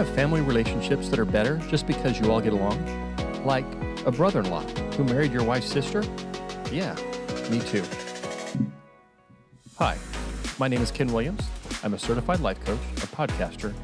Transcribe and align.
have 0.00 0.14
family 0.14 0.40
relationships 0.40 1.10
that 1.10 1.18
are 1.18 1.26
better 1.26 1.58
just 1.68 1.86
because 1.86 2.18
you 2.18 2.32
all 2.32 2.40
get 2.40 2.54
along? 2.54 2.82
Like 3.44 3.66
a 4.06 4.10
brother 4.10 4.40
in 4.40 4.48
law 4.48 4.62
who 4.96 5.04
married 5.04 5.30
your 5.30 5.44
wife's 5.44 5.70
sister? 5.70 6.02
Yeah, 6.72 6.96
me 7.50 7.60
too. 7.60 7.84
Hi, 9.76 9.98
my 10.58 10.68
name 10.68 10.80
is 10.80 10.90
Ken 10.90 11.12
Williams. 11.12 11.46
I'm 11.82 11.92
a 11.92 11.98
certified 11.98 12.40
life 12.40 12.58
coach, 12.64 12.78
a 12.96 13.06
podcaster, 13.08 13.74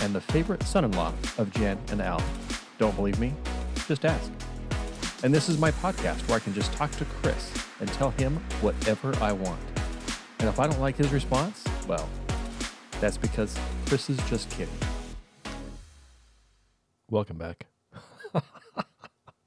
and 0.00 0.14
the 0.14 0.20
favorite 0.20 0.62
son 0.62 0.84
in 0.84 0.92
law 0.92 1.12
of 1.38 1.50
Jen 1.50 1.76
and 1.90 2.00
Al. 2.00 2.22
Don't 2.78 2.94
believe 2.94 3.18
me? 3.18 3.32
Just 3.88 4.04
ask. 4.04 4.30
And 5.24 5.34
this 5.34 5.48
is 5.48 5.58
my 5.58 5.72
podcast 5.72 6.28
where 6.28 6.36
I 6.36 6.40
can 6.40 6.54
just 6.54 6.72
talk 6.74 6.92
to 6.92 7.04
Chris 7.04 7.52
and 7.80 7.88
tell 7.94 8.10
him 8.12 8.36
whatever 8.60 9.12
I 9.20 9.32
want. 9.32 9.60
And 10.38 10.48
if 10.48 10.60
I 10.60 10.68
don't 10.68 10.80
like 10.80 10.96
his 10.96 11.12
response, 11.12 11.64
well, 11.88 12.08
that's 13.00 13.18
because 13.18 13.58
Chris 13.86 14.08
is 14.08 14.18
just 14.28 14.48
kidding. 14.50 14.72
Welcome 17.14 17.38
back. 17.38 17.66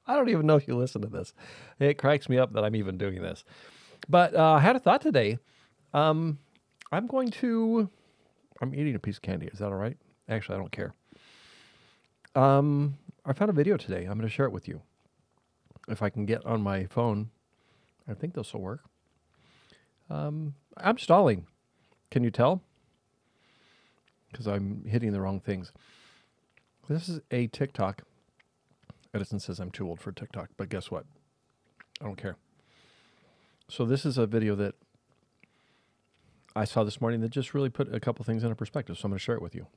I 0.08 0.16
don't 0.16 0.30
even 0.30 0.46
know 0.46 0.56
if 0.56 0.70
you 0.70 0.78
listen 0.78 1.02
to 1.02 1.10
this. 1.10 1.34
It 1.82 1.98
cracks 1.98 2.30
me 2.30 2.38
up 2.38 2.54
that 2.54 2.64
I'm 2.64 2.78
even 2.78 2.98
doing 2.98 3.22
this. 3.22 3.44
But 4.08 4.34
uh, 4.34 4.54
I 4.54 4.60
had 4.62 4.78
a 4.78 4.80
thought 4.80 5.02
today. 5.02 5.38
Um, 5.94 6.40
I'm 6.94 7.08
going 7.08 7.30
to. 7.30 7.90
I'm 8.62 8.74
eating 8.74 8.96
a 8.96 9.00
piece 9.00 9.18
of 9.18 9.22
candy. 9.22 9.48
Is 9.48 9.60
that 9.60 9.66
all 9.66 9.74
right? 9.74 9.98
Actually, 10.30 10.56
I 10.56 10.60
don't 10.60 10.72
care. 10.72 10.94
Um, 12.36 12.98
I 13.26 13.34
found 13.34 13.50
a 13.50 13.54
video 13.54 13.76
today. 13.76 14.06
I'm 14.06 14.18
going 14.18 14.22
to 14.22 14.30
share 14.30 14.46
it 14.46 14.54
with 14.54 14.70
you. 14.70 14.82
If 15.90 16.02
I 16.02 16.10
can 16.10 16.26
get 16.26 16.46
on 16.46 16.62
my 16.62 16.86
phone, 16.86 17.32
I 18.10 18.14
think 18.14 18.34
this 18.34 18.54
will 18.54 18.62
work. 18.62 18.86
Um, 20.10 20.54
I'm 20.78 20.98
stalling. 20.98 21.48
Can 22.12 22.24
you 22.24 22.32
tell? 22.32 22.62
Because 24.32 24.48
I'm 24.48 24.86
hitting 24.86 25.12
the 25.12 25.20
wrong 25.20 25.42
things. 25.42 25.74
This 26.90 27.10
is 27.10 27.20
a 27.32 27.48
TikTok. 27.48 28.04
Edison 29.14 29.40
says 29.40 29.60
I'm 29.60 29.72
too 29.72 29.88
old 29.88 30.00
for 30.00 30.12
TikTok, 30.12 30.50
but 30.58 30.70
guess 30.70 30.90
what? 30.90 31.06
I 32.02 32.06
don't 32.06 32.18
care. 32.18 32.38
So 33.68 33.86
this 33.86 34.06
is 34.06 34.18
a 34.18 34.26
video 34.26 34.56
that 34.56 34.76
I 36.56 36.64
saw 36.66 36.84
this 36.84 37.02
morning 37.02 37.22
that 37.22 37.30
just 37.30 37.54
really 37.54 37.70
put 37.70 37.94
a 37.94 38.00
couple 38.00 38.24
things 38.24 38.44
into 38.44 38.56
perspective. 38.56 38.98
So 38.98 39.06
I'm 39.06 39.12
going 39.12 39.20
to 39.20 39.24
share 39.24 39.36
it 39.36 39.42
with 39.42 39.54
you. 39.54 39.68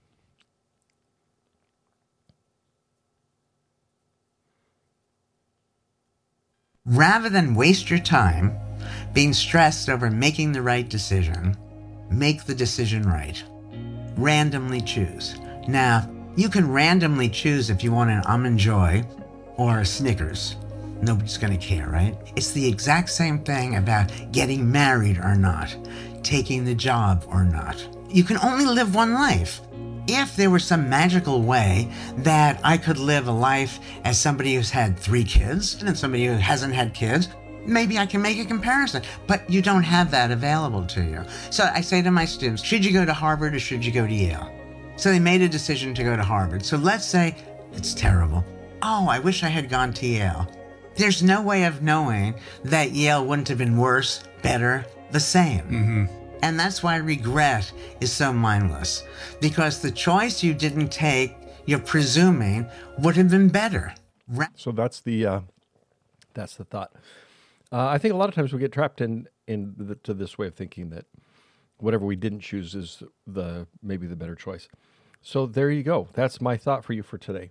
Rather 6.86 7.28
than 7.28 7.54
waste 7.54 7.90
your 7.90 7.98
time 7.98 8.56
being 9.12 9.32
stressed 9.32 9.88
over 9.88 10.10
making 10.10 10.52
the 10.52 10.62
right 10.62 10.88
decision, 10.88 11.56
make 12.10 12.44
the 12.44 12.54
decision 12.54 13.02
right. 13.02 13.42
Randomly 14.16 14.80
choose. 14.80 15.38
Now, 15.68 16.08
you 16.36 16.48
can 16.48 16.70
randomly 16.70 17.28
choose 17.28 17.70
if 17.70 17.82
you 17.82 17.92
want 17.92 18.10
an 18.10 18.18
um 18.18 18.24
almond 18.26 18.58
joy 18.58 19.04
or 19.56 19.80
a 19.80 19.86
Snickers. 19.86 20.56
Nobody's 21.02 21.38
going 21.38 21.58
to 21.58 21.66
care, 21.66 21.88
right? 21.88 22.16
It's 22.36 22.52
the 22.52 22.66
exact 22.66 23.10
same 23.10 23.42
thing 23.42 23.76
about 23.76 24.10
getting 24.32 24.70
married 24.70 25.18
or 25.18 25.34
not, 25.34 25.74
taking 26.22 26.64
the 26.64 26.74
job 26.74 27.24
or 27.28 27.44
not. 27.44 27.84
You 28.08 28.22
can 28.22 28.38
only 28.38 28.64
live 28.64 28.94
one 28.94 29.14
life. 29.14 29.60
If 30.06 30.36
there 30.36 30.50
was 30.50 30.64
some 30.64 30.88
magical 30.88 31.42
way 31.42 31.90
that 32.18 32.60
I 32.64 32.76
could 32.76 32.98
live 32.98 33.28
a 33.28 33.32
life 33.32 33.78
as 34.04 34.18
somebody 34.18 34.54
who's 34.54 34.70
had 34.70 34.98
three 34.98 35.24
kids 35.24 35.82
and 35.82 35.96
somebody 35.96 36.26
who 36.26 36.34
hasn't 36.34 36.74
had 36.74 36.94
kids, 36.94 37.28
maybe 37.64 37.98
I 37.98 38.06
can 38.06 38.20
make 38.20 38.38
a 38.38 38.44
comparison. 38.44 39.02
But 39.26 39.48
you 39.48 39.62
don't 39.62 39.82
have 39.82 40.10
that 40.10 40.30
available 40.30 40.84
to 40.86 41.02
you. 41.02 41.24
So 41.50 41.68
I 41.72 41.80
say 41.80 42.02
to 42.02 42.10
my 42.10 42.24
students, 42.24 42.62
should 42.62 42.84
you 42.84 42.92
go 42.92 43.04
to 43.04 43.12
Harvard 43.12 43.54
or 43.54 43.60
should 43.60 43.84
you 43.84 43.92
go 43.92 44.06
to 44.06 44.14
Yale? 44.14 44.59
So 45.00 45.10
they 45.10 45.18
made 45.18 45.40
a 45.40 45.48
decision 45.48 45.94
to 45.94 46.04
go 46.04 46.14
to 46.14 46.22
Harvard. 46.22 46.62
So 46.62 46.76
let's 46.76 47.06
say 47.06 47.34
it's 47.72 47.94
terrible. 47.94 48.44
Oh, 48.82 49.08
I 49.08 49.18
wish 49.18 49.42
I 49.42 49.48
had 49.48 49.70
gone 49.70 49.94
to 49.94 50.06
Yale. 50.06 50.46
There's 50.94 51.22
no 51.22 51.40
way 51.40 51.64
of 51.64 51.80
knowing 51.80 52.34
that 52.64 52.92
Yale 52.92 53.24
wouldn't 53.24 53.48
have 53.48 53.56
been 53.56 53.78
worse, 53.78 54.22
better, 54.42 54.84
the 55.10 55.18
same. 55.18 55.62
Mm-hmm. 55.64 56.04
And 56.42 56.60
that's 56.60 56.82
why 56.82 56.96
regret 56.96 57.72
is 58.02 58.12
so 58.12 58.30
mindless. 58.30 59.02
Because 59.40 59.80
the 59.80 59.90
choice 59.90 60.42
you 60.42 60.52
didn't 60.52 60.88
take, 60.92 61.34
you're 61.64 61.78
presuming, 61.78 62.66
would 62.98 63.16
have 63.16 63.30
been 63.30 63.48
better. 63.48 63.94
Ra- 64.28 64.48
So 64.54 64.70
that's 64.70 65.00
the 65.00 65.24
uh, 65.24 65.40
that's 66.34 66.56
the 66.56 66.64
thought. 66.64 66.92
Uh, 67.72 67.86
I 67.86 67.96
think 67.96 68.12
a 68.12 68.18
lot 68.18 68.28
of 68.28 68.34
times 68.34 68.52
we 68.52 68.58
get 68.58 68.70
trapped 68.70 69.00
in 69.00 69.28
in 69.46 69.72
the, 69.78 69.94
to 69.94 70.12
this 70.12 70.36
way 70.36 70.48
of 70.48 70.54
thinking 70.56 70.90
that 70.90 71.06
whatever 71.80 72.04
we 72.04 72.16
didn't 72.16 72.40
choose 72.40 72.74
is 72.74 73.02
the 73.26 73.66
maybe 73.82 74.06
the 74.06 74.16
better 74.16 74.34
choice. 74.34 74.68
So 75.22 75.46
there 75.46 75.70
you 75.70 75.82
go. 75.82 76.08
That's 76.14 76.40
my 76.40 76.56
thought 76.56 76.84
for 76.84 76.92
you 76.92 77.02
for 77.02 77.18
today. 77.18 77.50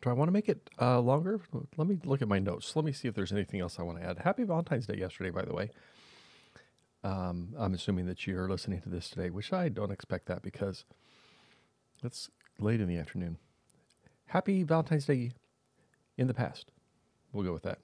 Do 0.00 0.10
I 0.10 0.12
want 0.12 0.28
to 0.28 0.32
make 0.32 0.48
it 0.48 0.70
uh, 0.80 1.00
longer? 1.00 1.40
Let 1.76 1.88
me 1.88 1.98
look 2.04 2.22
at 2.22 2.28
my 2.28 2.38
notes. 2.38 2.74
Let 2.76 2.84
me 2.84 2.92
see 2.92 3.08
if 3.08 3.14
there's 3.14 3.32
anything 3.32 3.60
else 3.60 3.78
I 3.78 3.82
want 3.82 4.00
to 4.00 4.04
add. 4.04 4.18
Happy 4.18 4.44
Valentine's 4.44 4.86
Day 4.86 4.96
yesterday, 4.96 5.30
by 5.30 5.42
the 5.42 5.52
way. 5.52 5.70
Um, 7.02 7.54
I'm 7.58 7.74
assuming 7.74 8.06
that 8.06 8.26
you're 8.26 8.48
listening 8.48 8.80
to 8.82 8.88
this 8.88 9.08
today, 9.08 9.30
which 9.30 9.52
I 9.52 9.68
don't 9.68 9.90
expect 9.90 10.26
that 10.26 10.42
because 10.42 10.84
it's 12.04 12.30
late 12.60 12.80
in 12.80 12.88
the 12.88 12.96
afternoon. 12.96 13.38
Happy 14.26 14.62
Valentine's 14.62 15.06
Day 15.06 15.32
in 16.16 16.26
the 16.26 16.34
past. 16.34 16.70
We'll 17.32 17.44
go 17.44 17.52
with 17.52 17.62
that. 17.64 17.78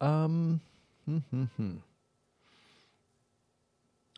Um, 0.00 0.60
hmm, 1.06 1.18
hmm, 1.30 1.44
hmm. 1.56 1.76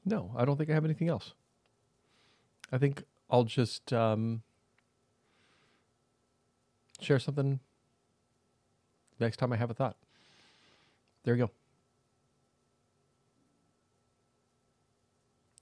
No, 0.06 0.30
I 0.36 0.44
don't 0.44 0.56
think 0.56 0.70
I 0.70 0.74
have 0.74 0.84
anything 0.84 1.08
else. 1.08 1.34
I 2.70 2.78
think 2.78 3.02
I'll 3.28 3.44
just 3.44 3.92
um, 3.92 4.42
share 7.00 7.18
something 7.18 7.58
next 9.18 9.38
time 9.38 9.52
I 9.52 9.56
have 9.56 9.70
a 9.70 9.74
thought. 9.74 9.96
There 11.24 11.34
you 11.34 11.46
go. 11.46 11.50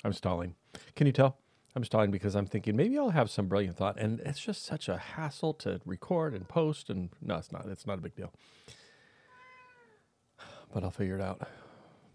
I'm 0.05 0.13
stalling. 0.13 0.55
Can 0.95 1.07
you 1.07 1.13
tell? 1.13 1.39
I'm 1.75 1.85
stalling 1.85 2.11
because 2.11 2.37
I'm 2.37 2.47
thinking 2.47 2.77
maybe 2.77 2.99
I'll 2.99 3.11
have 3.11 3.31
some 3.31 3.49
brilliant 3.49 3.79
thought, 3.79 3.99
and 3.99 4.21
it's 4.21 4.39
just 4.39 4.65
such 4.65 4.89
a 4.89 4.99
hassle 4.99 5.55
to 5.55 5.81
record 5.87 6.35
and 6.35 6.47
post. 6.47 6.91
And 6.91 7.09
no, 7.23 7.37
it's 7.37 7.51
not. 7.51 7.67
It's 7.67 7.87
not 7.87 7.99
a 7.99 8.03
big 8.03 8.15
deal. 8.15 8.31
But 10.73 10.85
I'll 10.85 10.91
figure 10.91 11.17
it 11.17 11.23
out. 11.23 11.49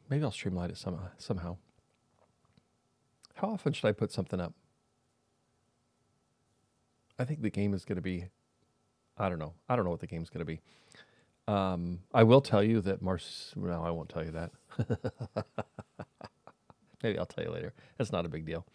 Maybe 0.10 0.24
I'll 0.24 0.32
streamline 0.32 0.70
it 0.70 0.78
some, 0.78 1.00
somehow. 1.18 1.58
How 3.40 3.52
often 3.52 3.72
should 3.72 3.88
I 3.88 3.94
put 3.94 4.12
something 4.12 4.42
up? 4.42 4.54
I 7.18 7.24
think 7.24 7.42
the 7.42 7.50
game 7.50 7.74
is 7.74 7.86
going 7.86 7.96
to 7.96 8.02
be. 8.02 8.26
I 9.18 9.30
don't 9.30 9.40
know. 9.40 9.54
I 9.70 9.76
don't 9.78 9.86
know 9.86 9.92
what 9.92 10.02
the 10.02 10.08
game's 10.08 10.30
going 10.30 10.40
to 10.40 10.46
be. 10.46 10.60
Um, 11.48 12.00
I 12.14 12.24
will 12.24 12.42
tell 12.42 12.62
you 12.62 12.82
that 12.82 13.02
Mars. 13.02 13.54
No, 13.56 13.82
I 13.82 13.92
won't 13.92 14.10
tell 14.10 14.26
you 14.26 14.32
that. 14.32 14.52
Maybe 17.04 17.18
I'll 17.18 17.26
tell 17.26 17.46
you 17.46 17.52
later. 17.52 17.74
That's 17.98 18.12
not 18.12 18.26
a 18.26 18.30
big 18.30 18.46
deal. 18.46 18.66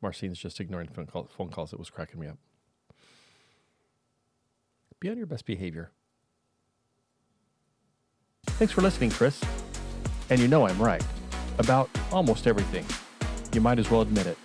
Marcine's 0.00 0.38
just 0.38 0.58
ignoring 0.58 0.88
phone, 0.88 1.06
call, 1.06 1.28
phone 1.36 1.50
calls. 1.50 1.74
It 1.74 1.78
was 1.78 1.90
cracking 1.90 2.18
me 2.18 2.26
up. 2.26 2.38
Be 5.00 5.10
on 5.10 5.18
your 5.18 5.26
best 5.26 5.44
behavior. 5.44 5.90
Thanks 8.46 8.72
for 8.72 8.80
listening, 8.80 9.10
Chris. 9.10 9.38
And 10.30 10.40
you 10.40 10.48
know 10.48 10.66
I'm 10.66 10.80
right 10.80 11.04
about 11.58 11.90
almost 12.10 12.46
everything. 12.46 12.86
You 13.54 13.60
might 13.60 13.78
as 13.78 13.88
well 13.88 14.00
admit 14.00 14.26
it. 14.26 14.36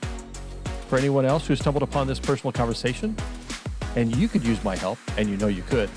For 0.87 0.97
anyone 0.97 1.25
else 1.25 1.47
who 1.47 1.55
stumbled 1.55 1.81
upon 1.81 2.05
this 2.05 2.19
personal 2.19 2.51
conversation, 2.51 3.15
and 3.95 4.15
you 4.15 4.27
could 4.27 4.43
use 4.45 4.63
my 4.63 4.75
help, 4.75 4.99
and 5.17 5.27
you 5.27 5.35
know 5.37 5.47
you 5.47 5.63
could, 5.63 5.89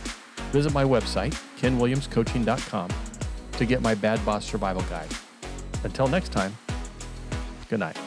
visit 0.51 0.73
my 0.73 0.85
website, 0.85 1.39
kenwilliamscoaching.com, 1.61 2.91
to 3.53 3.67
get 3.67 3.83
my 3.83 3.95
Bad 3.95 4.25
Boss 4.25 4.47
Survival 4.47 4.83
Guide. 4.89 5.09
Until 5.85 6.09
next 6.09 6.33
time, 6.33 6.57
good 7.69 7.81
night. 7.81 7.99